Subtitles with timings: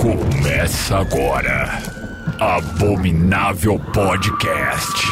[0.00, 1.68] Começa agora.
[2.40, 5.06] Abominável Podcast.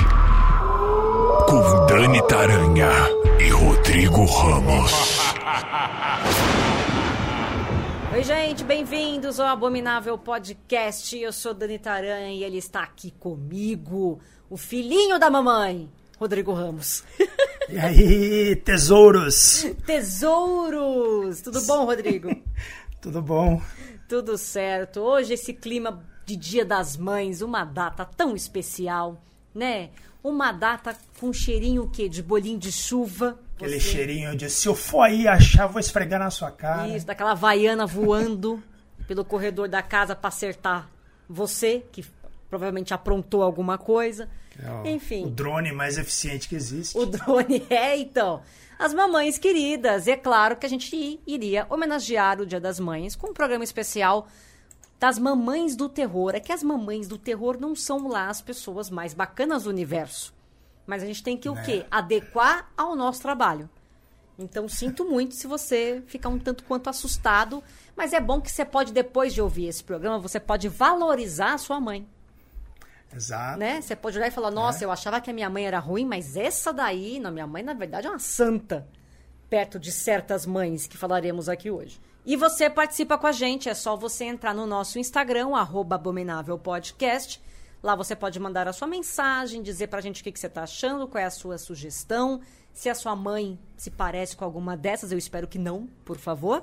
[1.46, 2.90] Com Dani Taranha
[3.38, 4.92] e Rodrigo Ramos.
[8.12, 11.16] Oi, gente, bem-vindos ao Abominável Podcast.
[11.16, 14.18] Eu sou Dani Taranha e ele está aqui comigo,
[14.50, 15.88] o filhinho da mamãe,
[16.18, 17.04] Rodrigo Ramos.
[17.68, 19.66] E aí, tesouros?
[19.86, 21.42] Tesouros!
[21.42, 22.28] Tudo bom, Rodrigo?
[23.00, 23.60] Tudo bom?
[24.08, 25.00] Tudo certo.
[25.00, 29.22] Hoje esse clima de Dia das Mães, uma data tão especial,
[29.54, 29.90] né?
[30.22, 32.08] Uma data com cheirinho o quê?
[32.08, 33.38] De bolinho de chuva.
[33.56, 36.88] Aquele Você- cheirinho de se eu for aí achar, vou esfregar na sua cara.
[36.88, 38.62] Isso, daquela vaiana voando
[39.06, 40.88] pelo corredor da casa para acertar
[41.28, 42.04] você, que
[42.50, 44.28] provavelmente aprontou alguma coisa.
[44.62, 45.24] É o- Enfim.
[45.26, 46.96] O drone mais eficiente que existe.
[46.98, 48.42] O drone é, então.
[48.78, 50.06] As mamães queridas.
[50.06, 53.64] E é claro que a gente iria homenagear o Dia das Mães com um programa
[53.64, 54.28] especial
[55.00, 56.34] das mamães do terror.
[56.34, 60.34] É que as mamães do terror não são lá as pessoas mais bacanas do universo.
[60.86, 61.62] Mas a gente tem que o Né.
[61.64, 61.86] quê?
[61.90, 63.68] Adequar ao nosso trabalho.
[64.38, 67.62] Então, sinto muito se você ficar um tanto quanto assustado.
[67.96, 71.58] Mas é bom que você pode, depois de ouvir esse programa, você pode valorizar a
[71.58, 72.06] sua mãe
[73.14, 73.58] Exato.
[73.58, 73.80] né?
[73.80, 76.36] Você pode olhar e falar, nossa, eu achava que a minha mãe era ruim, mas
[76.36, 78.86] essa daí, não, minha mãe, na verdade, é uma santa.
[79.48, 82.00] Perto de certas mães que falaremos aqui hoje.
[82.24, 86.58] E você participa com a gente, é só você entrar no nosso Instagram, arroba Abominável
[86.58, 87.40] Podcast.
[87.82, 90.64] Lá você pode mandar a sua mensagem, dizer pra gente o que, que você tá
[90.64, 92.40] achando, qual é a sua sugestão.
[92.74, 96.62] Se a sua mãe se parece com alguma dessas, eu espero que não, por favor.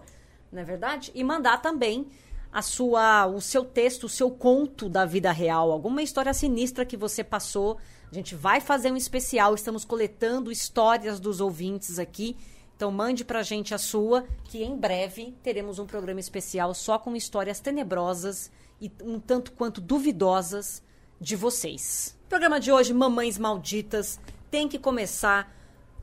[0.51, 1.11] Não é verdade?
[1.15, 2.07] E mandar também
[2.55, 6.95] a sua, o seu texto, o seu conto da vida real, alguma história sinistra que
[6.95, 7.77] você passou.
[8.09, 12.37] A gente vai fazer um especial, estamos coletando histórias dos ouvintes aqui.
[12.73, 17.13] Então mande pra gente a sua, que em breve teremos um programa especial só com
[17.13, 20.81] histórias tenebrosas e um tanto quanto duvidosas
[21.19, 22.17] de vocês.
[22.23, 24.17] O programa de hoje, Mamães Malditas,
[24.49, 25.53] tem que começar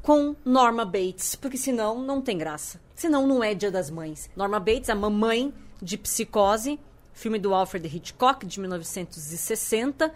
[0.03, 2.78] com Norma Bates, porque senão não tem graça.
[2.94, 4.28] Senão não é Dia das Mães.
[4.37, 6.78] Norma Bates, a mamãe de Psicose,
[7.12, 10.12] filme do Alfred Hitchcock de 1960.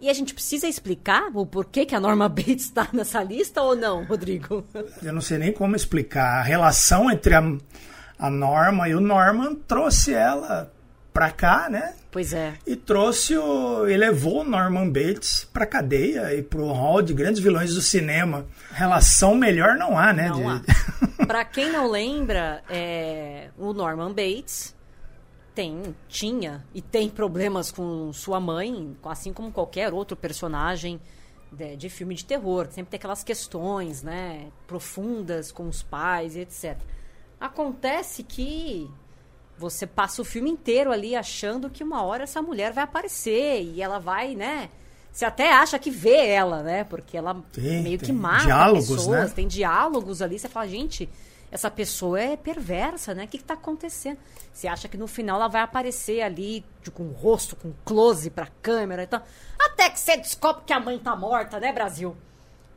[0.00, 3.74] E a gente precisa explicar o porquê que a Norma Bates está nessa lista ou
[3.74, 4.64] não, Rodrigo?
[5.02, 6.38] Eu não sei nem como explicar.
[6.38, 7.42] A relação entre a,
[8.18, 10.72] a Norma e o Norman trouxe ela
[11.12, 11.94] pra cá, né?
[12.12, 12.54] Pois é.
[12.64, 13.86] E trouxe o.
[13.88, 18.46] elevou o Norman Bates pra cadeia e pro hall de grandes vilões do cinema.
[18.70, 20.28] Relação melhor não há, né?
[20.28, 20.62] Não de- há.
[21.28, 24.74] Pra quem não lembra, é, o Norman Bates
[25.58, 31.00] tem, tinha e tem problemas com sua mãe, assim como qualquer outro personagem
[31.50, 32.68] de, de filme de terror.
[32.70, 36.78] Sempre tem aquelas questões, né, profundas com os pais e etc.
[37.40, 38.88] Acontece que
[39.56, 43.82] você passa o filme inteiro ali achando que uma hora essa mulher vai aparecer e
[43.82, 44.70] ela vai, né?
[45.10, 46.84] Você até acha que vê ela, né?
[46.84, 49.32] Porque ela Tem, meio que tem mata diálogos, pessoas, né?
[49.34, 50.38] tem diálogos ali.
[50.38, 51.08] Você fala, gente,
[51.50, 53.24] essa pessoa é perversa, né?
[53.24, 54.18] O que, que tá acontecendo?
[54.52, 58.48] Você acha que no final ela vai aparecer ali com o rosto, com close pra
[58.62, 59.22] câmera e tal.
[59.58, 62.16] Até que você descobre que a mãe tá morta, né, Brasil?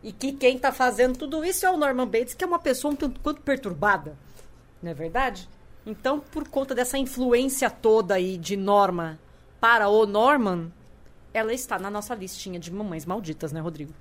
[0.03, 2.93] E que quem tá fazendo tudo isso é o Norman Bates, que é uma pessoa
[2.93, 4.17] um tanto quanto perturbada.
[4.81, 5.47] Não é verdade?
[5.85, 9.19] Então, por conta dessa influência toda aí de Norma
[9.59, 10.71] para o Norman,
[11.33, 13.93] ela está na nossa listinha de mamães malditas, né, Rodrigo?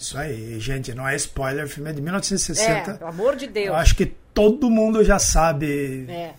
[0.00, 2.90] Isso aí, gente, não é spoiler, o filme é de 1960.
[2.90, 3.66] É, pelo amor de Deus.
[3.66, 6.34] Eu acho que todo mundo já sabe É,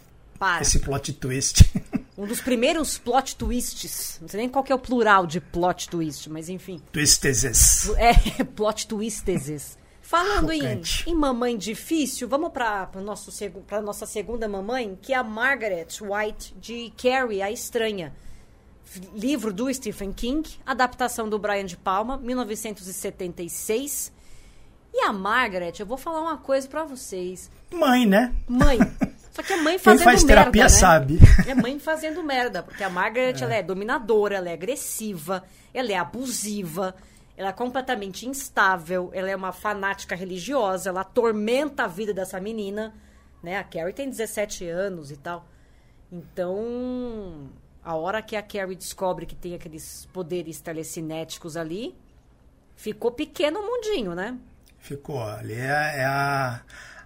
[0.59, 1.71] esse plot twist.
[2.17, 4.19] Um dos primeiros plot twists.
[4.21, 6.79] Não sei nem qual que é o plural de plot twist, mas enfim.
[6.91, 7.89] Twisteses.
[7.97, 9.75] É, plot twisteses.
[10.03, 12.89] Falando em, em mamãe difícil, vamos para
[13.81, 18.13] nossa segunda mamãe, que é a Margaret White, de Carrie, a Estranha.
[19.13, 24.11] Livro do Stephen King, adaptação do Brian de Palma, 1976.
[24.93, 27.49] E a Margaret, eu vou falar uma coisa para vocês.
[27.71, 28.35] Mãe, né?
[28.47, 28.79] Mãe.
[29.31, 30.69] Só que é mãe Quem fazendo faz merda, terapia né?
[30.69, 31.19] sabe.
[31.47, 35.95] É mãe fazendo merda, porque a Margaret ela é dominadora, ela é agressiva, ela é
[35.95, 36.93] abusiva,
[37.37, 42.93] ela é completamente instável, ela é uma fanática religiosa, ela atormenta a vida dessa menina,
[43.41, 43.57] né?
[43.57, 45.47] A Carrie tem 17 anos e tal.
[46.11, 47.49] Então,
[47.83, 51.95] a hora que a Carrie descobre que tem aqueles poderes telecinéticos ali,
[52.75, 54.37] ficou pequeno o mundinho, né?
[54.79, 55.21] Ficou.
[55.23, 56.61] Ali é, é a,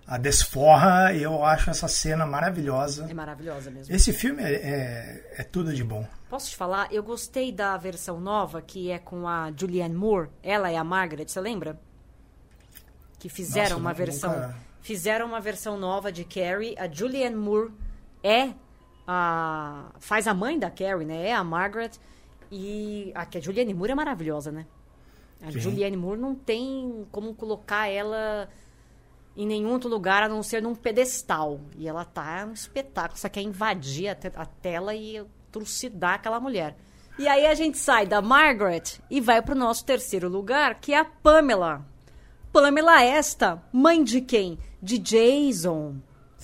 [0.07, 3.07] a desforra e eu acho essa cena maravilhosa.
[3.09, 3.93] É maravilhosa mesmo.
[3.93, 6.07] Esse filme é, é, é tudo de bom.
[6.29, 6.91] Posso te falar?
[6.91, 10.29] Eu gostei da versão nova, que é com a Julianne Moore.
[10.43, 11.79] Ela é a Margaret, você lembra?
[13.19, 14.31] Que fizeram Nossa, uma nu- versão.
[14.33, 16.75] nunca- Fizeram uma versão nova de Carrie.
[16.77, 17.71] A Julianne Moore
[18.23, 18.53] é
[19.07, 21.27] a, faz a mãe da Carrie, né?
[21.29, 21.91] É a Margaret.
[22.51, 24.65] E a, a Julianne Moore é maravilhosa, né?
[25.41, 25.59] A Sim.
[25.59, 28.47] Julianne Moore não tem como colocar ela
[29.35, 31.59] em nenhum outro lugar a não ser num pedestal.
[31.77, 33.19] E ela tá um espetáculo.
[33.19, 36.75] Só quer invadir a, te- a tela e trucidar aquela mulher.
[37.17, 40.99] E aí a gente sai da Margaret e vai pro nosso terceiro lugar, que é
[40.99, 41.85] a Pamela.
[42.51, 44.57] Pamela esta, mãe de quem?
[44.81, 45.95] De Jason.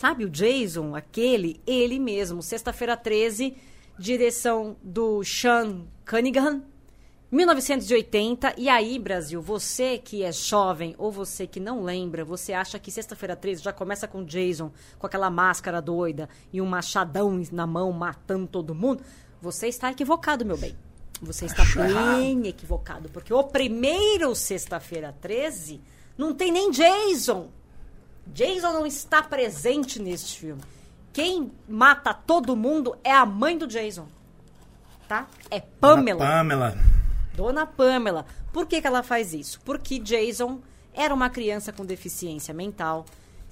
[0.01, 1.61] Sabe o Jason, aquele?
[1.63, 2.41] Ele mesmo.
[2.41, 3.55] Sexta-feira 13,
[3.99, 6.63] direção do Sean Cunningham.
[7.31, 8.55] 1980.
[8.57, 12.89] E aí, Brasil, você que é jovem ou você que não lembra, você acha que
[12.89, 17.91] Sexta-feira 13 já começa com Jason, com aquela máscara doida e um machadão na mão
[17.91, 19.03] matando todo mundo?
[19.39, 20.75] Você está equivocado, meu bem.
[21.21, 25.79] Você está bem equivocado, porque o primeiro Sexta-feira 13
[26.17, 27.51] não tem nem Jason.
[28.27, 30.61] Jason não está presente neste filme.
[31.13, 34.07] Quem mata todo mundo é a mãe do Jason.
[35.07, 35.27] Tá?
[35.49, 36.19] É Pamela.
[36.25, 36.77] Pamela.
[37.35, 38.25] Dona Pamela.
[38.53, 39.59] Por que, que ela faz isso?
[39.65, 40.59] Porque Jason
[40.93, 43.05] era uma criança com deficiência mental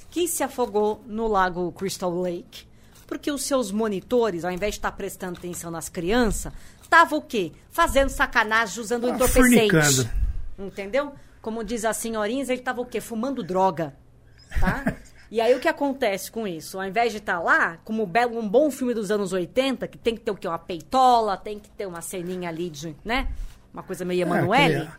[0.09, 2.65] que se afogou no lago Crystal Lake.
[3.05, 7.51] Porque os seus monitores, ao invés de estar prestando atenção nas crianças, estavam o quê?
[7.71, 10.09] Fazendo sacanagem, usando Ah, entorpecente.
[10.57, 11.13] Entendeu?
[11.41, 13.01] Como diz a senhorinha, ele estava o quê?
[13.01, 13.95] Fumando droga.
[14.59, 14.95] Tá?
[15.31, 16.79] E aí o que acontece com isso?
[16.79, 19.97] Ao invés de estar lá, como um belo- um bom filme dos anos 80, que
[19.97, 20.47] tem que ter o quê?
[20.47, 23.27] Uma peitola, tem que ter uma ceninha ali de, né?
[23.73, 24.75] Uma coisa meio Emanuele.
[24.77, 24.89] aquele-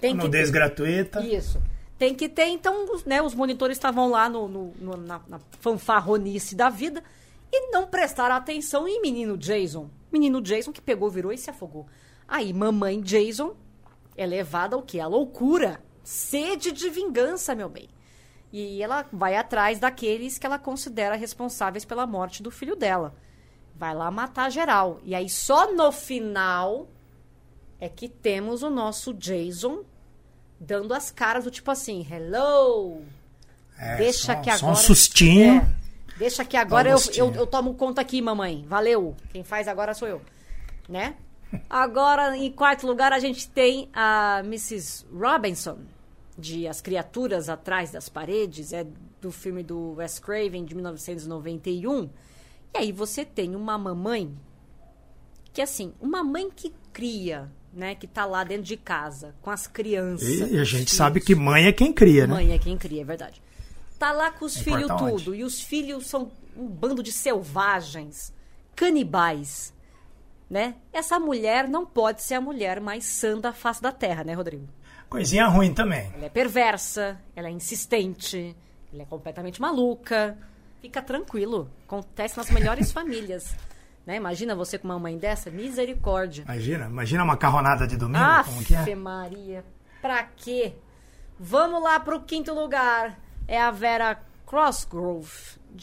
[0.00, 0.52] tem que ter.
[0.52, 1.20] gratuita.
[1.22, 1.60] Isso.
[1.98, 5.40] Tem que ter, então, os, né, os monitores estavam lá no, no- no- na, na
[5.60, 7.02] fanfarronice da vida
[7.52, 9.90] e não prestaram atenção em menino Jason.
[10.12, 11.86] Menino Jason que pegou, virou e se afogou.
[12.28, 13.54] Aí, mamãe Jason
[14.16, 15.00] é levada ao quê?
[15.00, 15.80] A loucura.
[16.04, 17.88] Sede de vingança, meu bem.
[18.52, 23.14] E ela vai atrás daqueles que ela considera responsáveis pela morte do filho dela.
[23.76, 25.00] Vai lá matar geral.
[25.04, 26.88] E aí, só no final
[27.78, 29.84] é que temos o nosso Jason
[30.58, 33.02] dando as caras do tipo assim, hello,
[33.78, 34.72] É, deixa só, que só agora...
[34.72, 35.56] um sustinho.
[35.56, 38.66] É, deixa que agora eu, eu, eu tomo conta aqui, mamãe.
[38.68, 39.16] Valeu.
[39.32, 40.20] Quem faz agora sou eu.
[40.88, 41.14] Né?
[41.68, 45.04] Agora, em quarto lugar, a gente tem a Mrs.
[45.12, 45.78] Robinson,
[46.40, 48.86] de As Criaturas Atrás das Paredes, é
[49.20, 52.08] do filme do Wes Craven, de 1991.
[52.74, 54.34] E aí você tem uma mamãe
[55.52, 59.66] que, assim, uma mãe que cria, né, que tá lá dentro de casa, com as
[59.66, 60.28] crianças.
[60.28, 61.26] E a gente os sabe filhos.
[61.26, 62.34] que mãe é quem cria, né?
[62.34, 63.42] Mãe é quem cria, é verdade.
[63.98, 65.34] Tá lá com os filhos tudo.
[65.34, 68.32] E os filhos são um bando de selvagens,
[68.74, 69.74] canibais.
[70.48, 70.74] Né?
[70.92, 74.66] Essa mulher não pode ser a mulher mais sã da face da terra, né, Rodrigo?
[75.10, 76.10] Coisinha ruim também.
[76.14, 78.56] Ela é perversa, ela é insistente,
[78.92, 80.38] ela é completamente maluca.
[80.80, 81.70] Fica tranquilo.
[81.86, 83.54] Acontece nas melhores famílias.
[84.06, 84.16] Né?
[84.16, 85.50] Imagina você com uma mãe dessa?
[85.50, 86.42] Misericórdia.
[86.44, 88.94] Imagina, imagina uma macarronada de domingo, Ah, como que é?
[88.94, 89.64] Maria.
[90.00, 90.74] Pra quê?
[91.38, 93.18] Vamos lá pro quinto lugar.
[93.46, 95.28] É a Vera Crossgrove,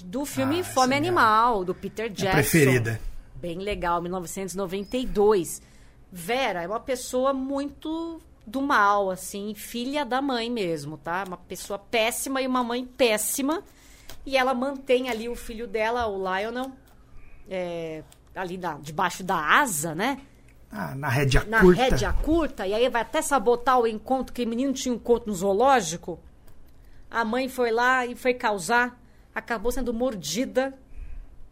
[0.05, 2.31] do filme Ah, Fome é Animal, do Peter Jackson.
[2.33, 2.99] preferida.
[3.35, 5.61] Bem legal, 1992.
[6.11, 11.25] Vera é uma pessoa muito do mal, assim, filha da mãe mesmo, tá?
[11.27, 13.61] Uma pessoa péssima e uma mãe péssima.
[14.25, 16.71] E ela mantém ali o filho dela, o Lionel,
[17.49, 20.21] é, ali na- debaixo da asa, né?
[20.71, 21.81] Ah, na rédea na curta.
[21.81, 25.29] rédea curta, e aí vai até sabotar o encontro, que o menino tinha um encontro
[25.29, 26.19] no zoológico.
[27.11, 28.99] A mãe foi lá e foi causar,
[29.33, 30.77] acabou sendo mordida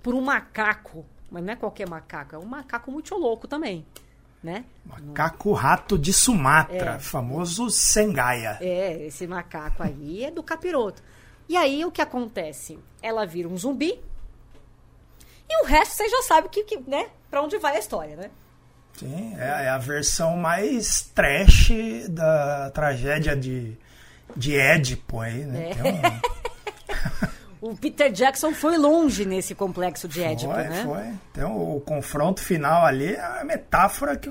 [0.03, 1.05] por um macaco.
[1.31, 3.85] Mas não é qualquer macaco, é um macaco muito louco também,
[4.45, 4.63] né?
[4.85, 6.99] Macaco rato de Sumatra, É.
[6.99, 8.57] famoso Sengaia.
[8.61, 11.01] É, esse macaco aí é do capiroto.
[11.49, 12.79] E aí o que acontece?
[13.01, 13.99] Ela vira um zumbi.
[15.49, 17.07] E o resto você já sabe que, que né?
[17.29, 18.29] Pra onde vai a história, né?
[18.97, 21.69] Sim, é, é a versão mais trash
[22.09, 23.77] da tragédia de,
[24.37, 25.69] de Édipo aí, né?
[25.71, 25.73] É.
[25.73, 27.25] Tem um-
[27.65, 30.83] O Peter Jackson foi longe nesse complexo de Édipo, foi, né?
[30.83, 31.13] foi.
[31.31, 34.29] Então o confronto final ali é a metáfora que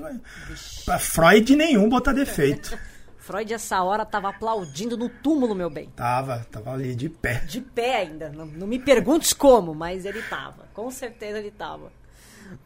[0.85, 2.79] pra Freud nenhum botar defeito.
[3.19, 5.89] Freud, essa hora, tava aplaudindo no túmulo, meu bem.
[5.97, 7.39] Tava, tava ali de pé.
[7.39, 8.29] De pé ainda.
[8.29, 10.69] Não, não me perguntes como, mas ele tava.
[10.73, 11.91] Com certeza ele tava.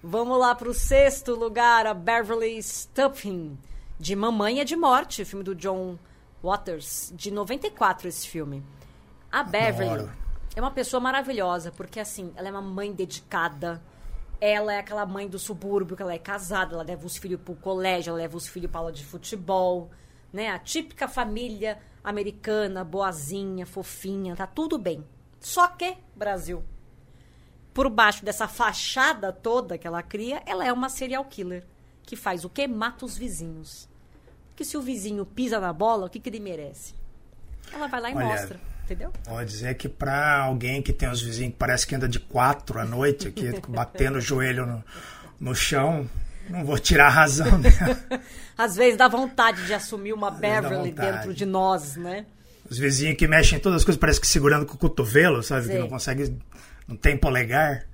[0.03, 3.57] Vamos lá pro sexto lugar, a Beverly Stuffing,
[3.99, 5.97] de Mamãe é de Morte, filme do John
[6.43, 8.63] Waters, de 94 esse filme.
[9.31, 10.28] A Beverly Adoro.
[10.55, 13.81] É uma pessoa maravilhosa, porque assim, ela é uma mãe dedicada.
[14.41, 17.55] Ela é aquela mãe do subúrbio, que ela é casada, ela leva os filhos pro
[17.55, 19.89] colégio, ela leva os filhos pra aula de futebol,
[20.31, 20.49] né?
[20.49, 25.05] A típica família americana, boazinha, fofinha, tá tudo bem.
[25.41, 26.63] Só que, Brasil,
[27.73, 31.65] por baixo dessa fachada toda que ela cria, ela é uma serial killer.
[32.03, 32.67] Que faz o quê?
[32.67, 33.87] Mata os vizinhos.
[34.49, 36.95] Porque se o vizinho pisa na bola, o que, que ele merece?
[37.71, 38.59] Ela vai lá e Olha, mostra.
[38.89, 39.13] Entendeu?
[39.23, 42.79] Pode dizer que para alguém que tem os vizinhos que parece que anda de quatro
[42.79, 44.83] à noite aqui, batendo o joelho no,
[45.39, 46.09] no chão,
[46.49, 47.99] não vou tirar a razão dela.
[48.57, 52.25] Às vezes dá vontade de assumir uma dá Beverly dentro de nós, né?
[52.67, 55.67] Os vizinhos que mexem em todas as coisas, parece que segurando com o cotovelo, sabe?
[55.67, 56.35] Que não consegue.
[56.87, 57.85] Não tem polegar.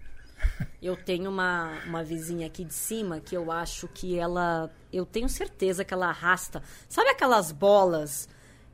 [0.81, 4.71] Eu tenho uma, uma vizinha aqui de cima que eu acho que ela.
[4.93, 6.63] Eu tenho certeza que ela arrasta.
[6.87, 8.29] Sabe aquelas bolas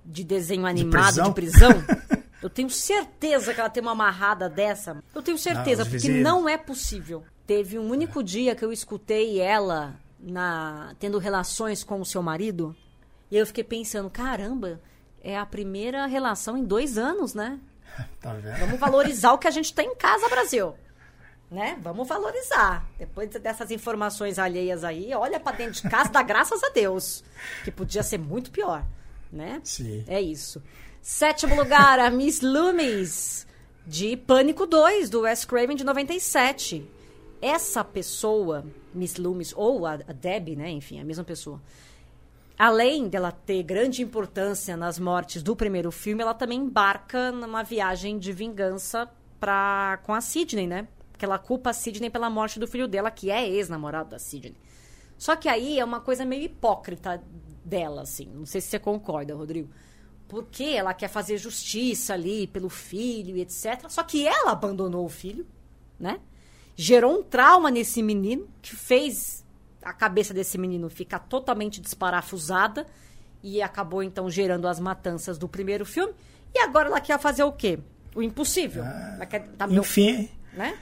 [0.05, 1.71] de desenho animado de prisão?
[2.41, 4.97] Eu tenho certeza que ela tem uma amarrada dessa.
[5.13, 6.23] Eu tenho certeza, os porque vizinhos.
[6.23, 7.23] não é possível.
[7.45, 12.75] Teve um único dia que eu escutei ela na tendo relações com o seu marido.
[13.29, 14.81] E eu fiquei pensando, caramba,
[15.23, 17.59] é a primeira relação em dois anos, né?
[18.19, 18.57] Tá vendo?
[18.57, 20.73] Vamos valorizar o que a gente tem em casa, Brasil.
[21.51, 21.77] Né?
[21.81, 22.87] Vamos valorizar.
[22.97, 27.23] Depois dessas informações alheias aí, olha pra dentro de casa, dá graças a Deus.
[27.63, 28.85] Que podia ser muito pior,
[29.31, 29.61] né?
[29.63, 30.03] Sim.
[30.07, 30.61] É isso.
[31.01, 33.47] Sétimo lugar, a Miss Loomis,
[33.87, 36.85] de Pânico 2, do Wes Craven, de 97.
[37.41, 40.69] Essa pessoa, Miss Loomis, ou a, a Debbie, né?
[40.69, 41.59] Enfim, a mesma pessoa.
[42.57, 48.19] Além dela ter grande importância nas mortes do primeiro filme, ela também embarca numa viagem
[48.19, 49.09] de vingança
[49.39, 50.87] pra, com a Sidney, né?
[51.11, 54.55] Porque ela culpa a Sidney pela morte do filho dela, que é ex-namorado da Sidney.
[55.17, 57.23] Só que aí é uma coisa meio hipócrita
[57.63, 58.27] dela, assim.
[58.33, 59.69] Não sei se você concorda, Rodrigo.
[60.27, 63.85] Porque ela quer fazer justiça ali pelo filho e etc.
[63.89, 65.45] Só que ela abandonou o filho,
[65.99, 66.19] né?
[66.75, 69.43] Gerou um trauma nesse menino, que fez
[69.83, 72.87] a cabeça desse menino ficar totalmente desparafusada.
[73.43, 76.13] E acabou, então, gerando as matanças do primeiro filme.
[76.53, 77.79] E agora ela quer fazer o quê?
[78.15, 78.83] O impossível.
[78.83, 80.77] ela quer, tá meu- Enfim, né?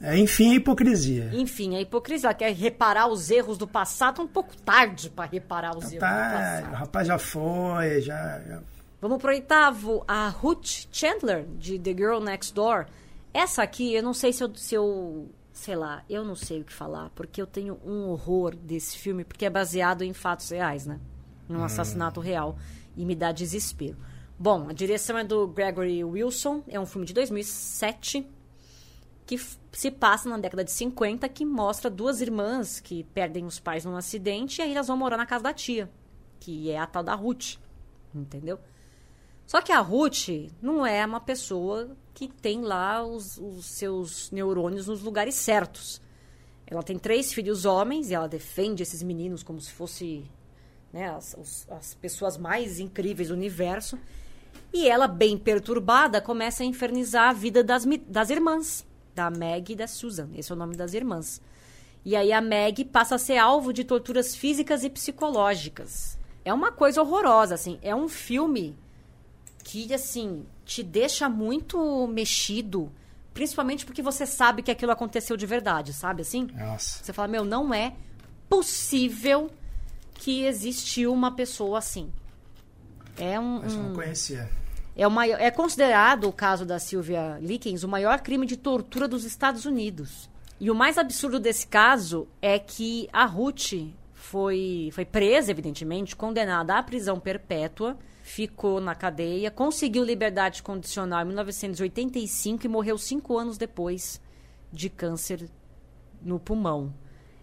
[0.00, 1.30] É, enfim, a hipocrisia.
[1.32, 2.28] Enfim, a hipocrisia.
[2.28, 4.20] Ela quer reparar os erros do passado.
[4.22, 6.74] Um pouco tarde para reparar os erros do Tá, o passado.
[6.74, 8.40] rapaz já foi, já.
[8.40, 8.62] já-
[9.00, 12.86] Vamos pro oitavo, a Ruth Chandler, de The Girl Next Door.
[13.32, 15.28] Essa aqui, eu não sei se eu, se eu.
[15.52, 19.24] Sei lá, eu não sei o que falar, porque eu tenho um horror desse filme,
[19.24, 20.98] porque é baseado em fatos reais, né?
[21.48, 22.58] Num assassinato real.
[22.94, 23.96] E me dá desespero.
[24.38, 28.26] Bom, a direção é do Gregory Wilson, é um filme de 2007
[29.26, 29.36] que
[29.72, 33.96] se passa na década de 50, que mostra duas irmãs que perdem os pais num
[33.96, 35.90] acidente e aí elas vão morar na casa da tia,
[36.38, 37.56] que é a tal da Ruth,
[38.14, 38.58] entendeu?
[39.44, 40.28] Só que a Ruth
[40.62, 46.00] não é uma pessoa que tem lá os, os seus neurônios nos lugares certos.
[46.66, 50.24] Ela tem três filhos homens e ela defende esses meninos como se fosse
[50.92, 53.98] né, as, as pessoas mais incríveis do universo.
[54.72, 58.85] E ela, bem perturbada, começa a infernizar a vida das, das irmãs,
[59.16, 60.28] da Meg e da Susan.
[60.36, 61.40] Esse é o nome das irmãs.
[62.04, 66.16] E aí a Meg passa a ser alvo de torturas físicas e psicológicas.
[66.44, 67.78] É uma coisa horrorosa, assim.
[67.82, 68.76] É um filme
[69.64, 72.92] que, assim, te deixa muito mexido.
[73.34, 76.48] Principalmente porque você sabe que aquilo aconteceu de verdade, sabe assim?
[76.54, 77.02] Nossa.
[77.02, 77.94] Você fala, meu, não é
[78.48, 79.50] possível
[80.14, 82.12] que existiu uma pessoa assim.
[83.18, 84.48] É um, Mas eu um- não conhecia.
[84.96, 89.06] É, o maior, é considerado o caso da Sylvia Likens o maior crime de tortura
[89.06, 90.30] dos Estados Unidos.
[90.58, 93.74] E o mais absurdo desse caso é que a Ruth
[94.14, 101.26] foi, foi presa, evidentemente, condenada à prisão perpétua, ficou na cadeia, conseguiu liberdade condicional em
[101.26, 104.18] 1985 e morreu cinco anos depois
[104.72, 105.48] de câncer
[106.22, 106.92] no pulmão.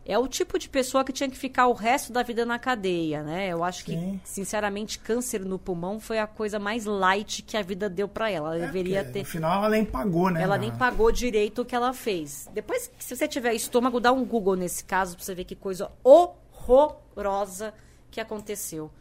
[0.06, 3.24] É o tipo de pessoa que tinha que ficar o resto da vida na cadeia,
[3.24, 3.48] né?
[3.48, 4.20] Eu acho que, Sim.
[4.26, 8.50] sinceramente, câncer no pulmão foi a coisa mais light que a vida deu pra ela.
[8.56, 9.20] Ela É, deveria ter.
[9.20, 10.42] No final ela nem pagou, né?
[10.44, 12.50] Ela nem pagou direito o que ela fez.
[12.54, 15.90] Depois, se você tiver estômago, dá um Google nesse caso pra você ver que coisa
[16.04, 17.74] horrorosa
[18.12, 18.92] que aconteceu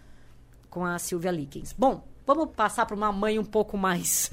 [0.71, 1.73] com a Sylvia Likens.
[1.77, 4.31] Bom, vamos passar pra uma mãe um pouco mais.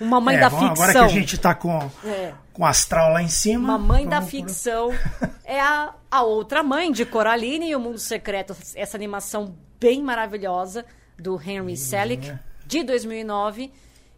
[0.00, 0.84] Uma mãe É, da vamos- ficção.
[0.84, 2.34] Agora que a gente tá com, É.
[2.52, 3.64] com o astral lá em cima.
[3.76, 4.90] Uma mãe da por- ficção
[5.44, 10.84] é a, a outra mãe de Coraline e o Mundo Secreto, essa animação bem maravilhosa
[11.18, 12.32] do Henry Selick,
[12.66, 13.72] de 2009,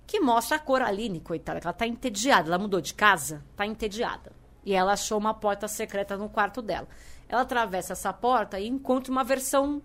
[0.07, 4.33] que mostra a Coraline, coitada, que ela tá entediada, ela mudou de casa, tá entediada.
[4.65, 6.89] E ela achou uma porta secreta no quarto dela.
[7.29, 9.81] Ela atravessa essa porta e encontra uma versão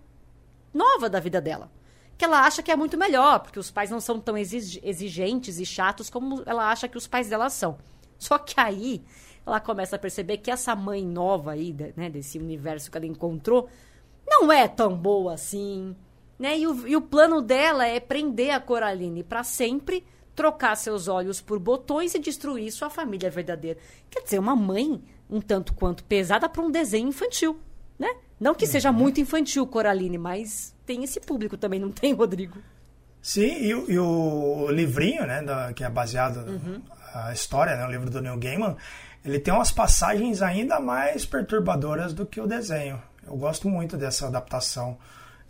[0.72, 1.70] nova da vida dela.
[2.16, 5.58] Que ela acha que é muito melhor, porque os pais não são tão exig- exigentes
[5.58, 7.76] e chatos como ela acha que os pais dela são.
[8.18, 9.02] Só que aí
[9.46, 13.68] ela começa a perceber que essa mãe nova aí, né, desse universo que ela encontrou,
[14.26, 15.94] não é tão boa assim.
[16.38, 16.58] Né?
[16.58, 20.04] E, o, e o plano dela é prender a Coraline para sempre
[20.34, 23.78] trocar seus olhos por botões e destruir sua família verdadeira.
[24.10, 27.58] Quer dizer, uma mãe um tanto quanto pesada para um desenho infantil,
[27.98, 28.14] né?
[28.38, 32.58] Não que seja muito infantil, Coraline, mas tem esse público também, não tem, Rodrigo?
[33.22, 36.44] Sim, e, o- e o livrinho, né, da- que é baseado
[37.14, 38.76] na história, né, o livro do Neil Gaiman,
[39.24, 43.00] ele tem umas passagens ainda mais perturbadoras do que o desenho.
[43.26, 44.98] Eu gosto muito dessa adaptação.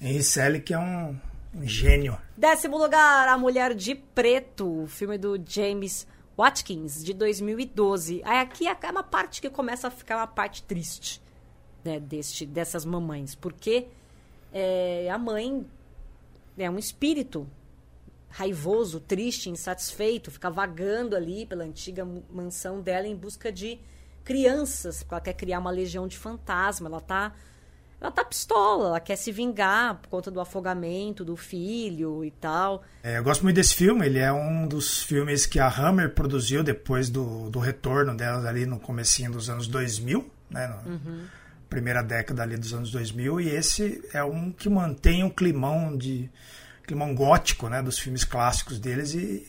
[0.00, 1.16] Henry Selick é um,
[1.54, 2.16] um gênio.
[2.36, 6.06] Décimo lugar, A Mulher de Preto, filme do James
[6.38, 8.22] Watkins, de 2012.
[8.24, 11.20] Aí aqui é uma parte que começa a ficar uma parte triste,
[11.84, 13.34] né, deste, dessas mamães.
[13.34, 13.86] Porque
[14.52, 15.66] é, a mãe
[16.56, 17.46] é um espírito
[18.30, 23.78] raivoso, triste, insatisfeito, fica vagando ali pela antiga mansão dela em busca de
[24.24, 27.32] crianças, porque ela quer criar uma legião de fantasma, ela tá
[28.00, 32.82] ela tá pistola, ela quer se vingar por conta do afogamento do filho e tal.
[33.02, 36.62] É, eu gosto muito desse filme, ele é um dos filmes que a Hammer produziu
[36.62, 40.82] depois do, do retorno dela ali no comecinho dos anos 2000, né, na
[41.74, 46.30] primeira década ali dos anos 2000, e esse é um que mantém um climão de
[46.86, 49.44] climão gótico, né, dos filmes clássicos deles e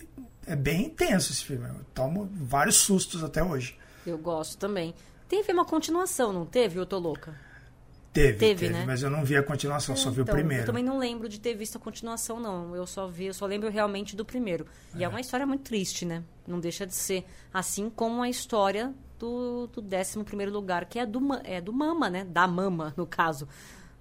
[0.48, 1.68] é bem intenso esse filme.
[1.68, 3.78] Eu tomo vários sustos até hoje.
[4.08, 4.96] Eu gosto também.
[5.30, 7.40] Teve uma continuação, não teve, Eu Tô Louca?
[8.16, 8.86] Teve, Teve, teve, né?
[8.88, 10.64] mas eu não vi a continuação, só vi o Então, primeiro.
[10.64, 12.74] Eu também não lembro de ter visto a continuação, não.
[12.74, 14.66] Eu só vi, eu só lembro realmente do primeiro.
[14.96, 16.24] E é, uma história muito triste, né?
[16.48, 17.26] Não deixa de ser.
[17.54, 22.10] Assim como a história do, do 11 primeiro lugar, que é do, é do Mama,
[22.10, 22.24] né?
[22.24, 23.50] Da Mama, no caso.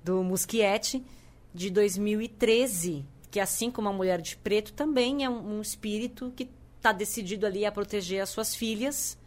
[0.05, 1.05] Do Muschietti,
[1.53, 3.05] de 2013.
[3.33, 7.47] Que assim como a Mulher de Preto, também é um, um espírito que está decidido
[7.47, 9.19] ali a proteger as suas filhas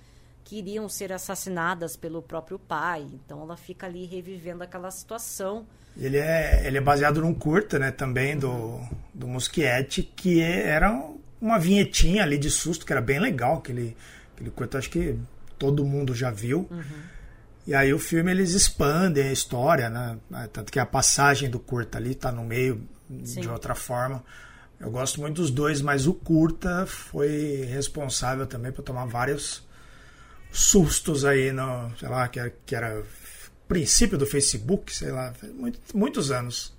[0.47, 3.05] que iriam ser assassinadas pelo próprio pai.
[3.13, 5.67] Então ela fica ali revivendo aquela situação.
[5.97, 8.79] Ele é, ele é baseado num curta, né, também do,
[9.13, 11.03] do Muschietti, que era
[11.41, 13.97] uma vinhetinha ali de susto, que era bem legal, aquele,
[14.33, 15.19] aquele curta, acho que
[15.59, 16.69] todo mundo já viu.
[17.65, 20.17] E aí o filme eles expandem a história, né,
[20.53, 22.87] tanto que a passagem do curta ali tá no meio
[23.25, 23.41] Sim.
[23.41, 24.23] de outra forma.
[24.79, 29.66] Eu gosto muito dos dois, mas o curta foi responsável também por tomar vários
[30.51, 33.03] sustos aí no, sei lá, que era, que era
[33.67, 36.75] princípio do Facebook, sei lá, muito- muitos anos.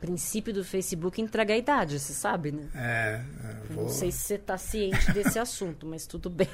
[0.00, 2.62] princípio do Facebook entrega a idade, você sabe, né?
[2.74, 6.48] É, é, vou- Não sei se você está ciente desse assunto, mas tudo bem.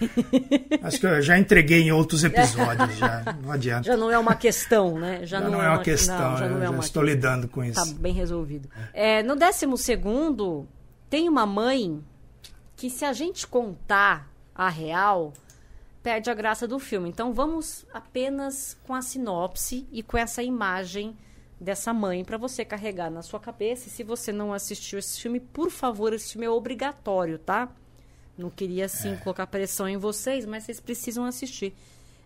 [0.83, 3.85] acho que eu já entreguei em outros episódios, já não adianta.
[3.85, 5.21] Já não é uma questão, né?
[5.25, 7.63] Já, Já não, é uma questão, não, já não eu é uma estou lidando com
[7.63, 7.75] isso.
[7.75, 8.69] Tá bem resolvido.
[8.93, 10.67] É, no décimo segundo,
[11.09, 12.03] tem uma mãe
[12.75, 15.33] que se a gente contar a real,
[16.07, 17.09] perde a graça do filme.
[17.09, 21.17] Então vamos apenas com a sinopse e com essa imagem
[21.61, 23.89] dessa mãe para você carregar na sua cabeça.
[23.89, 27.69] E se você não assistiu esse filme, por favor, esse filme é obrigatório, tá?
[28.39, 31.75] Não queria assim colocar pressão em vocês, mas vocês precisam assistir.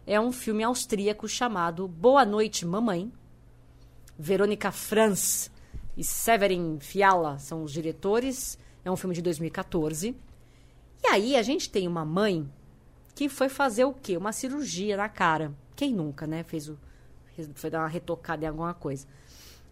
[0.07, 3.11] É um filme austríaco chamado Boa Noite, Mamãe.
[4.19, 5.51] Verônica Franz
[5.97, 8.59] e Severin Fiala são os diretores.
[8.85, 10.15] É um filme de 2014.
[11.03, 12.47] E aí a gente tem uma mãe
[13.21, 14.17] que foi fazer o quê?
[14.17, 15.53] Uma cirurgia na cara.
[15.77, 16.43] Quem nunca, né?
[16.43, 16.79] Fez o
[17.55, 19.07] foi dar uma retocada em alguma coisa.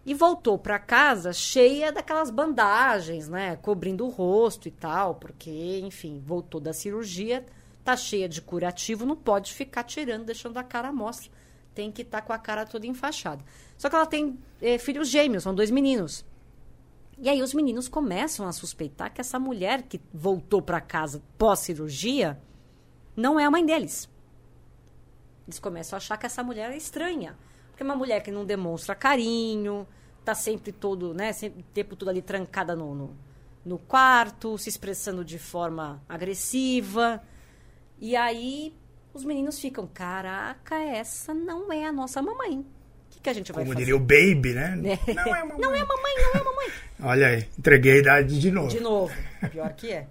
[0.05, 6.21] E voltou para casa cheia daquelas bandagens, né, cobrindo o rosto e tal, porque, enfim,
[6.23, 7.43] voltou da cirurgia,
[7.83, 11.31] tá cheia de curativo, não pode ficar tirando, deixando a cara mostra.
[11.73, 13.43] Tem que estar com a cara toda enfaixada.
[13.77, 16.23] Só que ela tem eh, filhos gêmeos, são dois meninos.
[17.17, 22.39] E aí os meninos começam a suspeitar que essa mulher que voltou para casa pós-cirurgia
[23.19, 24.09] não é a mãe deles.
[25.47, 27.35] Eles começam a achar que essa mulher é estranha.
[27.69, 29.87] Porque é uma mulher que não demonstra carinho,
[30.23, 33.17] tá sempre todo, né, sempre o tempo todo ali trancada no, no,
[33.65, 37.21] no quarto, se expressando de forma agressiva.
[37.99, 38.73] E aí
[39.13, 42.59] os meninos ficam, caraca, essa não é a nossa mamãe.
[42.59, 42.65] O
[43.11, 43.85] que, que a gente vai Como fazer?
[43.85, 44.79] diria o Baby, né?
[45.07, 45.13] É.
[45.13, 45.57] Não é mamãe.
[45.59, 46.67] Não é mamãe, não é mamãe.
[47.01, 48.67] Olha aí, entreguei a idade de novo.
[48.69, 49.13] De novo.
[49.51, 50.07] Pior que é.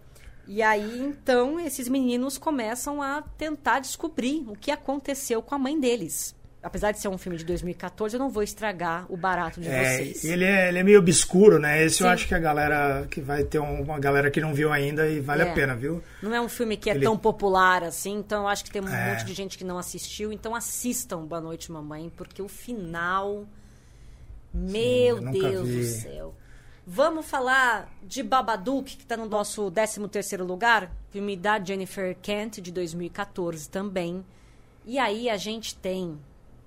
[0.48, 5.78] E aí, então, esses meninos começam a tentar descobrir o que aconteceu com a mãe
[5.78, 6.34] deles.
[6.62, 9.84] Apesar de ser um filme de 2014, eu não vou estragar o barato de É,
[9.98, 10.24] vocês.
[10.24, 11.84] ele, é, ele é meio obscuro, né?
[11.84, 12.12] Esse eu Sim.
[12.14, 15.20] acho que a galera que vai ter um- uma galera que não viu ainda e
[15.20, 15.50] vale É.
[15.50, 16.02] a pena, viu?
[16.22, 18.82] Não é um filme que é Ele- tão popular assim, então eu acho que tem
[18.82, 19.10] um É.
[19.12, 20.32] monte de gente que não assistiu.
[20.32, 23.44] Então assistam Boa Noite Mamãe, porque o final.
[24.52, 25.76] Meu eu nunca Deus vi.
[25.80, 26.34] do céu.
[26.90, 30.90] Vamos falar de Babadook, que está no nosso 13º lugar.
[31.10, 34.24] Filme da Jennifer Kent, de 2014 também.
[34.86, 36.18] E aí a gente tem...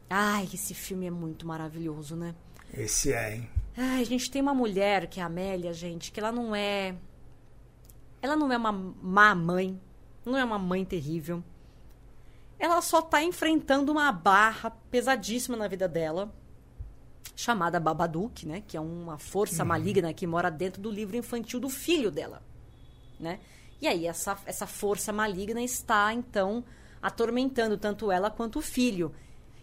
[0.08, 2.36] Ai, esse filme é muito maravilhoso, né?
[2.72, 3.50] Esse é, hein?
[3.76, 6.96] Ai, a gente tem uma mulher, que é a Amélia, gente, que ela não é
[8.22, 9.82] ela não é uma má mãe,
[10.24, 11.44] não é uma mãe terrível.
[12.60, 16.32] Ela só está enfrentando uma barra pesadíssima na vida dela,
[17.36, 18.64] chamada Babadook, né?
[18.68, 19.70] Que é uma força uhum.
[19.70, 22.42] maligna que mora dentro do livro infantil do filho dela,
[23.20, 23.40] né?
[23.82, 26.64] E aí essa, essa força maligna está, então,
[27.02, 29.12] atormentando tanto ela quanto o filho.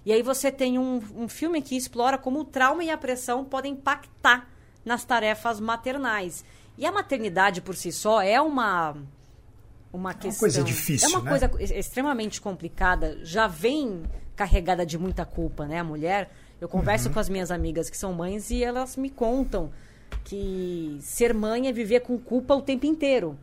[0.05, 3.45] E aí você tem um, um filme que explora como o trauma e a pressão
[3.45, 4.49] podem impactar
[4.85, 6.45] nas tarefas maternais.
[6.77, 8.97] E a maternidade por si só é uma
[9.93, 10.31] uma questão.
[10.31, 11.09] É uma coisa difícil.
[11.09, 11.49] É uma né?
[11.49, 13.19] coisa extremamente complicada.
[13.25, 14.03] Já vem
[14.37, 15.81] carregada de muita culpa, né?
[15.81, 16.31] A mulher.
[16.61, 17.15] Eu converso uhum.
[17.15, 19.71] com as minhas amigas que são mães e elas me contam
[20.25, 23.39] que ser mãe é viver com culpa o tempo inteiro.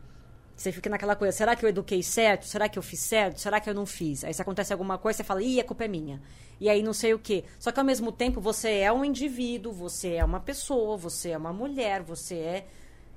[0.56, 2.46] Você fica naquela coisa, será que eu eduquei certo?
[2.46, 3.38] Será que eu fiz certo?
[3.40, 4.24] Será que eu não fiz?
[4.24, 6.20] Aí se acontece alguma coisa, você fala, ih, a culpa é minha.
[6.58, 7.44] E aí não sei o quê.
[7.58, 11.38] Só que ao mesmo tempo você é um indivíduo, você é uma pessoa, você é
[11.38, 12.66] uma mulher, você é,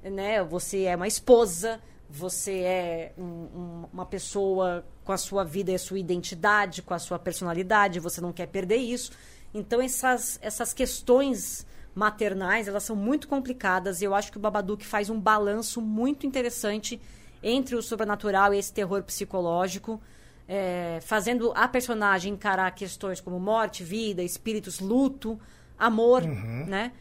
[0.10, 5.72] né, você é uma esposa, você é um, um, uma pessoa com a sua vida
[5.72, 9.12] e a sua identidade, com a sua personalidade, você não quer perder isso.
[9.52, 14.86] Então essas, essas questões maternais, elas são muito complicadas e eu acho que o Babadook
[14.86, 17.02] faz um balanço muito interessante
[17.42, 20.00] entre o sobrenatural e esse terror psicológico,
[20.48, 25.40] é, fazendo a personagem encarar questões como morte, vida, espíritos, luto,
[25.76, 26.68] amor, uhum.
[26.68, 26.92] né?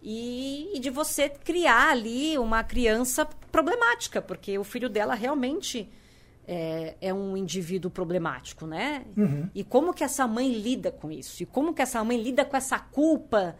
[0.00, 5.90] E, e, de você criar ali uma criança problemática, porque o filho dela realmente
[6.48, 9.04] é, é um indivíduo problemático, né?
[9.14, 9.50] Uhum.
[9.54, 11.42] E como que essa mãe lida com isso?
[11.42, 13.54] E como que essa mãe lida com essa culpa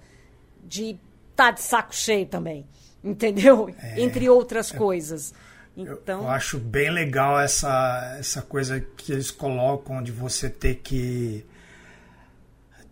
[0.65, 0.99] de
[1.31, 2.67] estar tá de saco cheio também?
[3.05, 3.69] Entendeu?
[3.79, 5.35] É, Entre outras é, coisas.
[5.77, 6.23] Então...
[6.23, 11.45] Eu, acho bem legal essa, essa coisa que eles colocam de você ter que.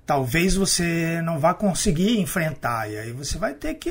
[0.04, 3.90] Talvez você não vá conseguir enfrentar, e aí você vai ter que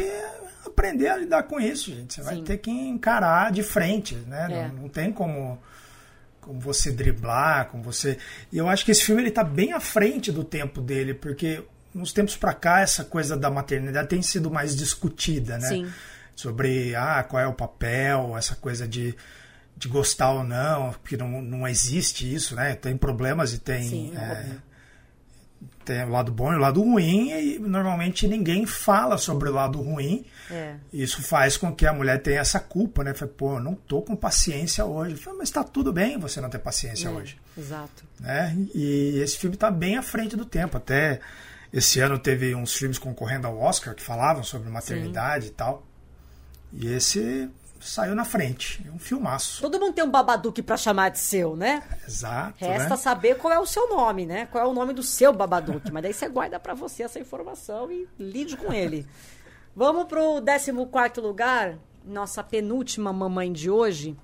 [0.66, 2.14] aprender a lidar com isso, gente.
[2.14, 2.28] Você Sim.
[2.28, 4.48] vai ter que encarar de frente, né?
[4.50, 4.68] É.
[4.70, 5.60] Não, não, tem como,
[6.46, 8.18] como você driblar, como você.
[8.52, 11.64] E eu acho que esse filme ele tá bem à frente do tempo dele, porque
[11.94, 15.68] nos tempos para cá essa coisa da maternidade tem sido mais discutida, né?
[15.68, 15.92] Sim
[16.36, 19.16] sobre ah, qual é o papel, essa coisa de,
[19.78, 22.76] de gostar ou não, porque não, não existe isso, né?
[22.76, 23.84] Tem problemas e tem.
[23.84, 24.46] Sim, é,
[25.84, 29.80] tem o lado bom e o lado ruim, e normalmente ninguém fala sobre o lado
[29.82, 30.26] ruim.
[30.50, 30.76] É.
[30.92, 33.14] Isso faz com que a mulher tenha essa culpa, né?
[33.14, 35.16] Fala, pô, não tô com paciência hoje.
[35.16, 37.38] Fala, mas tá tudo bem você não ter paciência é, hoje.
[37.58, 38.04] Exato.
[38.20, 38.58] Né?
[38.74, 40.78] E esse filme tá bem à frente do tempo.
[40.78, 41.20] Até
[41.72, 45.52] esse ano teve uns filmes concorrendo ao Oscar que falavam sobre maternidade Sim.
[45.52, 45.86] e tal.
[46.74, 47.50] E esse
[47.88, 48.86] saiu na frente.
[48.88, 49.62] É um filmaço.
[49.62, 51.84] Todo mundo tem um babaduque para chamar de seu, né?
[52.08, 52.58] Exato.
[52.58, 52.98] Resta né?
[52.98, 54.48] saber qual é o seu nome, né?
[54.48, 55.92] Qual é o nome do seu babaduque.
[55.92, 59.08] Mas daí você guarda para você essa informação e lide com ele.
[59.76, 60.72] Vamos pro 14
[61.20, 64.16] lugar, nossa penúltima mamãe de hoje.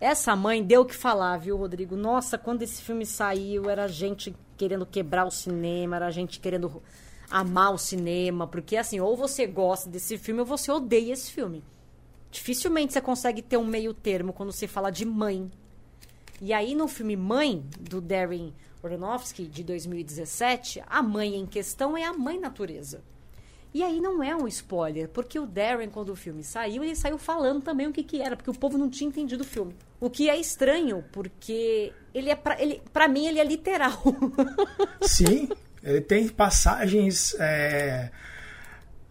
[0.00, 1.96] Essa mãe deu o que falar, viu, Rodrigo?
[1.96, 6.82] Nossa, quando esse filme saiu, era gente querendo quebrar o cinema, era gente querendo
[7.30, 11.64] amar o cinema, porque assim, ou você gosta desse filme ou você odeia esse filme.
[12.30, 15.50] Dificilmente você consegue ter um meio termo quando você fala de mãe.
[16.40, 18.52] E aí no filme Mãe, do Darren
[18.84, 23.02] Aronofsky, de 2017, a mãe em questão é a mãe natureza.
[23.76, 27.18] E aí não é um spoiler, porque o Darren, quando o filme saiu, ele saiu
[27.18, 29.74] falando também o que, que era, porque o povo não tinha entendido o filme.
[30.00, 34.02] O que é estranho, porque ele é pra, ele, pra mim ele é literal.
[35.02, 35.48] Sim,
[35.82, 38.10] ele tem passagens é,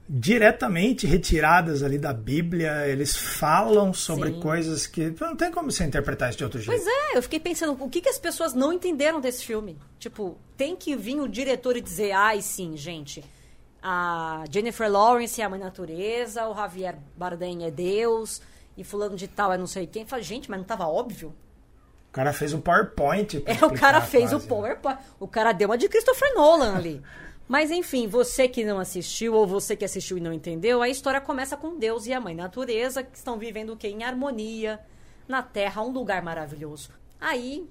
[0.08, 2.88] diretamente retiradas ali da Bíblia.
[2.88, 4.40] Eles falam sobre Sim.
[4.40, 6.78] coisas que não tem como você interpretar isso de outro jeito.
[6.78, 9.78] Pois é, eu fiquei pensando o que, que as pessoas não entenderam desse filme.
[10.00, 13.24] Tipo, tem que vir o diretor e dizer, ai sim, gente.
[13.82, 18.42] A Jennifer Lawrence é a mãe natureza, o Javier Bardem é Deus,
[18.76, 20.06] e fulano de tal é não sei quem.
[20.06, 21.34] Fala, gente, mas não estava óbvio?
[22.16, 23.44] cara fez um PowerPoint.
[23.46, 24.98] É, o cara fez o PowerPoint.
[25.20, 27.02] O cara deu uma de Christopher Nolan ali.
[27.48, 31.22] Mas enfim, você que não assistiu ou você que assistiu e não entendeu, a história
[31.22, 33.88] começa com Deus e a mãe natureza que estão vivendo o quê?
[33.88, 34.80] Em harmonia
[35.28, 36.90] na Terra, um lugar maravilhoso.
[37.20, 37.70] Aí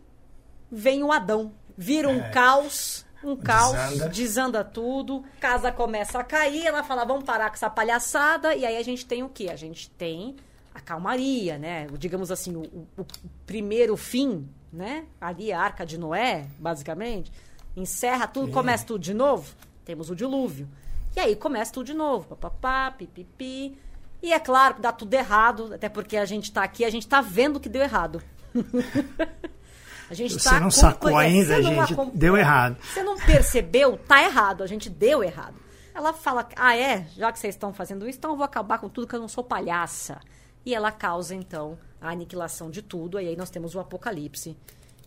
[0.71, 2.31] vem o Adão, vira um é.
[2.31, 4.09] caos, um caos, desanda.
[4.09, 8.77] desanda tudo, casa começa a cair, ela fala, vamos parar com essa palhaçada, e aí
[8.77, 9.49] a gente tem o quê?
[9.51, 10.37] A gente tem
[10.75, 11.87] a calmaria, né?
[11.99, 13.07] Digamos assim, o, o,
[13.47, 15.07] primeiro fim, né?
[15.21, 17.33] Ali a Arca de Noé, basicamente,
[17.77, 19.55] encerra tudo, começa tudo de novo.
[19.85, 20.69] Temos o dilúvio.
[21.15, 23.79] E aí começa tudo de novo, papapá, pipipi.
[24.23, 27.03] E é claro que dá tudo errado, até porque a gente está aqui, a gente
[27.03, 28.23] está vendo que deu errado.
[30.11, 32.77] a gente Você tá não sacou ainda, gente, deu errado.
[32.83, 35.57] Você não percebeu, tá errado, a gente deu errado.
[35.95, 38.89] Ela fala, ah é, já que vocês estão fazendo isso, então eu vou acabar com
[38.89, 40.19] tudo que eu não sou palhaça.
[40.67, 43.21] e ela causa, então, a aniquilação de tudo.
[43.21, 44.57] E aí nós temos o apocalipse.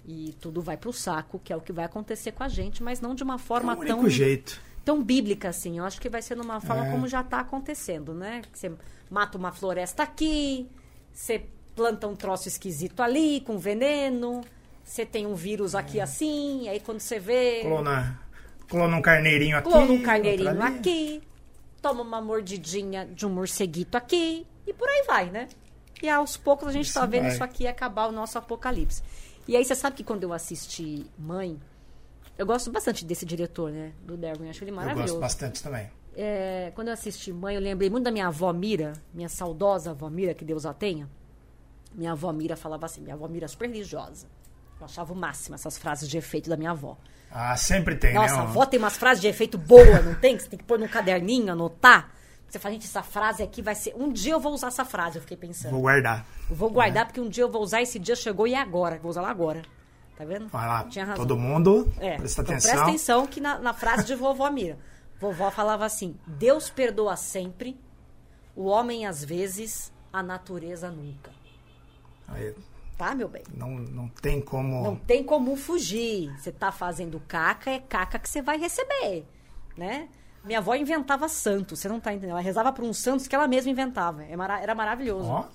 [0.08, 3.02] E tudo vai pro saco, que é o que vai acontecer com a gente, mas
[3.02, 4.60] não de uma forma É o único tão jeito.
[4.86, 5.78] tão bíblica assim.
[5.80, 6.92] Eu acho que vai ser numa forma É.
[6.92, 8.42] como já está acontecendo, né?
[8.54, 8.72] Você
[9.10, 10.68] mata uma floresta aqui,
[11.12, 11.44] você
[11.76, 14.42] planta um troço esquisito ali com veneno,
[14.84, 18.20] você tem um vírus aqui assim, aí quando você vê, Clona,
[18.70, 19.70] clona um carneirinho aqui.
[19.70, 21.22] clona um carneirinho aqui,
[21.82, 25.50] toma uma mordidinha de um morceguito aqui e por aí vai, né?
[26.02, 27.32] E aos poucos a gente Isso tá vendo vai.
[27.34, 29.02] isso aqui acabar o nosso apocalipse.
[29.48, 31.60] E aí você sabe que quando eu assisti Mãe,
[32.38, 33.94] eu gosto bastante desse diretor, né?
[34.04, 35.14] Do Darwin, acho ele Eu maravilhoso.
[35.14, 35.90] gosto bastante também.
[36.16, 40.10] É, quando eu assisti Mãe, eu lembrei muito da minha avó Mira, minha saudosa avó
[40.10, 41.10] Mira, que Deus a tenha.
[41.94, 44.28] Minha avó Mira falava assim, minha avó Mira é super religiosa.
[44.80, 46.98] Eu achava o máximo essas frases de efeito da minha avó.
[47.32, 48.40] Ah, sempre tem, Nossa, né?
[48.40, 50.36] a um- avó tem umas frases de efeito boa, não tem?
[50.38, 52.12] Que Você tem que pôr num caderninho, anotar.
[52.50, 53.94] Você fala, gente, essa frase aqui vai ser.
[53.96, 55.72] Um dia eu vou usar essa frase, eu fiquei pensando.
[55.72, 56.26] Vou guardar.
[56.50, 58.98] Eu vou guardar porque um dia eu vou usar, esse dia chegou e é agora.
[59.00, 59.62] Vou usar lá agora.
[60.18, 60.48] Tá vendo?
[60.48, 61.26] Vai lá, Tinha razão.
[61.28, 62.72] todo mundo, É, presta então atenção.
[62.72, 64.78] presta atenção que na, na frase de vovó Mira.
[65.20, 67.76] Vovó falava assim: Deus perdoa sempre,
[68.56, 71.32] o homem às vezes, a natureza nunca.
[72.28, 72.54] Aí,
[72.98, 73.44] Tá, meu bem?
[73.54, 74.84] não, não tem como...
[74.84, 76.36] Não tem como fugir.
[76.40, 79.24] Você tá fazendo caca, é caca que você vai receber,
[79.78, 80.08] né?
[80.48, 82.32] Minha avó inventava santos, você não tá entendendo?
[82.32, 84.24] Ela rezava por uns santos que ela mesma inventava.
[84.24, 84.32] É
[84.62, 85.28] Era maravilhoso.
[85.30, 85.46] Ó,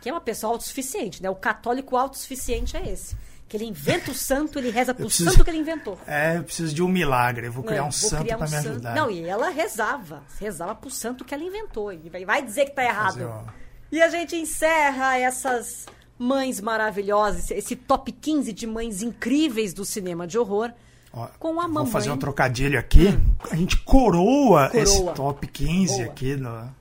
[0.00, 1.28] Que é uma pessoa autossuficiente, né?
[1.28, 3.14] O católico autossuficiente é esse.
[3.48, 5.98] Que ele inventa o santo, ele reza pro preciso- santo que ele inventou.
[6.06, 7.48] é, eu preciso de um milagre.
[7.48, 8.68] Eu vou criar É, um vou santo criar pra um me santo.
[8.70, 8.94] ajudar.
[8.94, 10.22] Não, e ela rezava.
[10.38, 11.92] Rezava pro santo que ela inventou.
[11.92, 13.44] E vai- dizer que tá errado.
[13.92, 15.84] E a gente encerra essas
[16.16, 20.70] mães maravilhosas, esse top 15 de mães incríveis do cinema de horror,
[21.12, 21.90] Ó, com a Vou mamãe.
[21.90, 23.08] fazer um trocadilho aqui.
[23.50, 24.82] A gente coroa, Coroa.
[24.82, 26.04] esse top 15 Boa.
[26.06, 26.36] aqui.
[26.36, 26.74] No,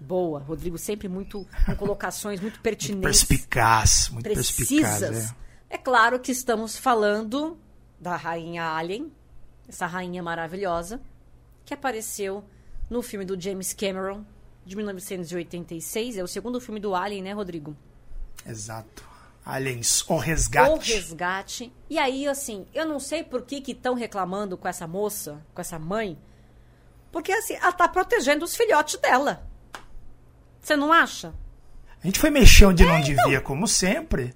[0.00, 3.24] Boa, Rodrigo, sempre muito com colocações muito pertinentes.
[3.24, 4.08] perspicaz.
[4.12, 4.98] Muito perspicaz.
[5.00, 5.30] precisas.
[5.70, 5.74] É.
[5.74, 7.58] É claro que estamos falando
[8.00, 9.12] da rainha Alien,
[9.68, 11.00] essa rainha maravilhosa,
[11.64, 12.44] que apareceu
[12.88, 14.24] no filme do James Cameron,
[14.64, 16.16] de 1986.
[16.16, 17.76] É o segundo filme do Alien, né, Rodrigo?
[18.46, 19.04] Exato.
[19.48, 20.70] Aliens, o resgate.
[20.70, 21.72] O Resgate.
[21.88, 25.78] E aí, assim, eu não sei por que estão reclamando com essa moça, com essa
[25.78, 26.18] mãe,
[27.10, 29.42] porque, assim, ela tá protegendo os filhotes dela.
[30.60, 31.32] Você não acha?
[32.02, 34.34] A gente foi mexer onde É, não devia, como sempre.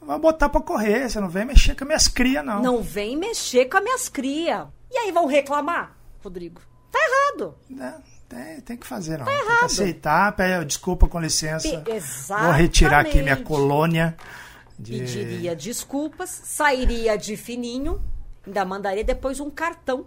[0.00, 1.10] Vai botar pra correr.
[1.10, 2.62] Você não vem mexer com as minhas crias, não.
[2.62, 4.68] Não vem mexer com as minhas crias.
[4.88, 6.60] E aí vão reclamar, Rodrigo?
[6.92, 7.56] Tá errado.
[7.68, 8.00] Né?
[8.34, 9.26] Tem, tem que fazer, não.
[9.26, 9.58] Tá tem errado.
[9.58, 10.32] que aceitar.
[10.34, 11.68] Pede, desculpa, com licença.
[11.80, 13.46] Pe- Vou retirar aqui minha Exatamente.
[13.46, 14.16] colônia.
[14.78, 14.98] De...
[14.98, 18.02] Pediria desculpas, sairia de fininho,
[18.44, 20.06] ainda mandaria depois um cartão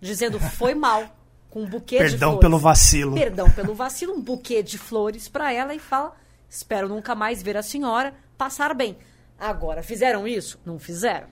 [0.00, 1.04] dizendo foi mal,
[1.48, 2.40] com um buquê de Perdão flores.
[2.40, 3.14] pelo vacilo.
[3.14, 6.14] Perdão pelo vacilo, um buquê de flores pra ela e fala:
[6.50, 8.98] espero nunca mais ver a senhora passar bem.
[9.38, 10.58] Agora, fizeram isso?
[10.66, 11.28] Não fizeram.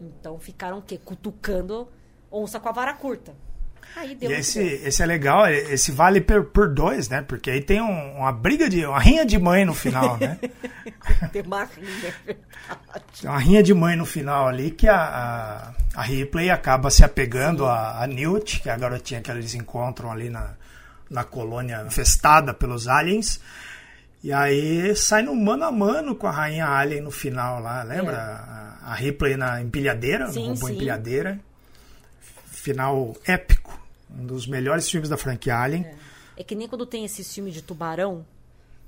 [0.00, 0.98] Então ficaram o quê?
[1.02, 1.88] Cutucando
[2.30, 3.34] onça com a vara curta.
[3.96, 7.22] Aí deu E esse, esse é legal, esse vale por, por dois, né?
[7.22, 8.84] Porque aí tem um- uma briga de.
[8.84, 10.38] uma rinha de mãe no final, né?
[11.32, 13.04] Tem uma rinha, é verdade.
[13.20, 17.04] Tem uma rinha de mãe no final ali que a, a, a Ripley acaba se
[17.04, 20.50] apegando a, a Newt, que é a garotinha que eles encontram ali na,
[21.10, 23.40] na colônia infestada pelos aliens.
[24.22, 28.16] E aí sai no mano a mano com a rainha alien no final lá, lembra?
[28.82, 30.32] A, a Ripley na empilhadeira, É.
[30.32, 30.74] Sim, no robô sim.
[30.74, 31.38] empilhadeira.
[32.46, 33.53] Final épico.
[34.18, 35.86] Um dos melhores filmes da franquia Alien.
[36.36, 38.24] É que nem quando tem esse filme de tubarão,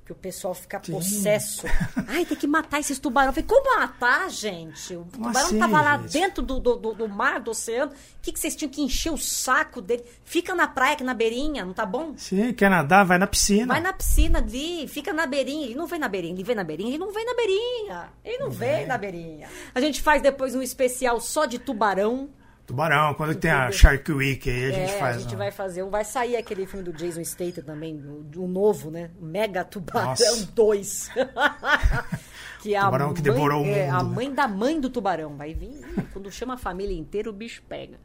[0.04, 1.66] que o pessoal fica possesso.
[2.06, 3.34] Ai, tem que matar esses tubarões.
[3.34, 4.94] Falei, como matar, gente?
[4.94, 6.12] O Como tubarão assim, tava lá gente?
[6.12, 7.90] dentro do, do, do- mar, do oceano.
[7.90, 10.04] O que, que vocês tinham que encher o saco dele?
[10.24, 12.14] Fica na praia, aqui na beirinha, não tá bom?
[12.16, 13.04] Sim, quer nadar?
[13.04, 13.66] Vai na piscina.
[13.74, 15.66] Vai na piscina ali, fica na beirinha.
[15.66, 18.08] Ele não vem na beirinha, ele vem na beirinha, ele não vem na beirinha.
[18.24, 19.48] Ele não vem na beirinha.
[19.74, 22.28] A gente faz depois um especial só de tubarão.
[22.66, 23.70] Tubarão, quando tem a?
[23.72, 25.16] Shark Week aí a gente é, faz.
[25.16, 25.82] a gente vai fazer.
[25.84, 29.10] um- Vai sair aquele filme do Jason Statham também, o, o novo, né?
[29.20, 30.46] Mega Tubarão Nossa.
[30.52, 31.10] 2.
[32.62, 34.14] que é a Tubarão que mãe- devorou o é, a mundo.
[34.14, 35.36] mãe da mãe do tubarão.
[35.36, 35.80] Vai vir.
[36.12, 37.98] Quando chama a família inteira, o bicho pega.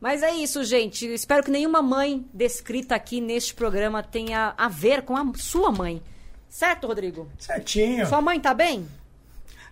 [0.00, 1.06] Mas é isso, gente.
[1.06, 6.02] Espero que nenhuma mãe descrita aqui neste programa tenha a ver com a sua mãe.
[6.48, 7.28] Certo, Rodrigo?
[7.38, 8.06] Certinho.
[8.06, 8.86] Sua mãe tá bem?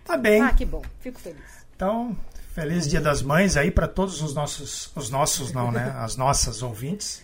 [0.03, 0.41] Tá bem.
[0.41, 0.81] Ah, que bom.
[1.01, 1.65] Fico feliz.
[1.75, 2.17] Então,
[2.53, 5.93] feliz Dia das Mães aí para todos os nossos, os nossos não, né?
[5.97, 7.21] As nossas ouvintes,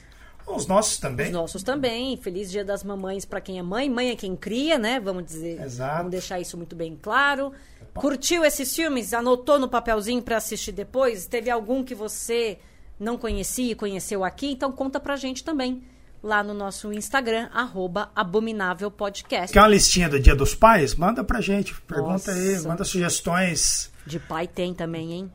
[0.48, 1.28] os nossos também.
[1.28, 2.18] Os nossos também.
[2.18, 3.90] Feliz Dia das Mamães para quem é mãe.
[3.90, 5.00] Mãe é quem cria, né?
[5.00, 5.62] Vamos dizer.
[5.62, 5.98] Exato.
[5.98, 7.54] Vamos deixar isso muito bem claro.
[7.94, 9.14] Curtiu esses filmes?
[9.14, 11.28] Anotou no papelzinho para assistir depois?
[11.28, 12.58] Teve algum que você
[13.00, 14.52] não conhecia e conheceu aqui?
[14.52, 15.84] Então conta pra gente também.
[16.22, 19.54] Lá no nosso Instagram, arroba Abominável Podcast.
[19.54, 20.96] Quer uma listinha do Dia dos Pais?
[20.96, 21.74] Manda pra gente.
[21.82, 22.68] Pergunta aí, Nossa.
[22.68, 23.92] manda sugestões.
[24.06, 25.32] De pai tem também, hein?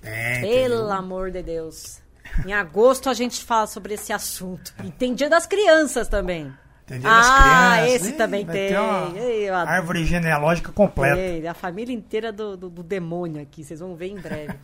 [0.00, 2.00] Tem, Pelo amor de Deus.
[2.46, 4.72] Em agosto a gente fala sobre esse assunto.
[4.84, 6.52] E tem Dia das Crianças também.
[6.86, 7.38] tem Dia das ah,
[7.76, 7.94] Crianças.
[7.94, 8.72] esse Ih, também tem.
[9.16, 9.48] Ei.
[9.50, 11.18] Árvore genealógica completa.
[11.20, 14.54] Ei, a família inteira do, do, do demônio aqui, vocês vão ver em breve.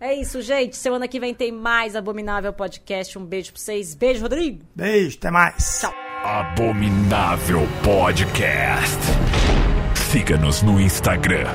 [0.00, 0.76] É isso, gente.
[0.76, 3.18] Semana que vem tem mais Abominável Podcast.
[3.18, 3.94] Um beijo pra vocês.
[3.94, 4.64] Beijo, Rodrigo.
[4.74, 5.80] Beijo, até mais.
[5.80, 5.92] Tchau.
[6.24, 8.98] Abominável Podcast.
[9.94, 11.46] Siga-nos no Instagram,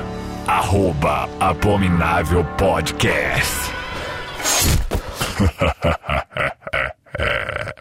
[0.46, 3.72] arroba Abominável Podcast.